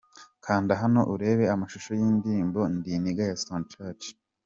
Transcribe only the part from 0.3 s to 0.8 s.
Kanda